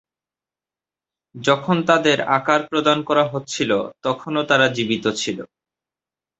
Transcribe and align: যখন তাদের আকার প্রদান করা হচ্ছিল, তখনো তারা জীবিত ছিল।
যখন 1.35 1.77
তাদের 1.85 2.17
আকার 2.37 2.61
প্রদান 2.67 2.97
করা 3.03 3.23
হচ্ছিল, 3.27 3.71
তখনো 4.03 4.39
তারা 4.43 4.67
জীবিত 4.67 5.05
ছিল। 5.15 5.39